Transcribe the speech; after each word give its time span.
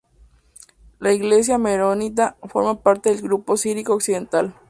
La 0.97 1.13
Iglesia 1.13 1.59
maronita 1.59 2.35
forma 2.49 2.81
parte 2.81 3.11
del 3.11 3.21
grupo 3.21 3.55
sirio-occidental. 3.55 4.55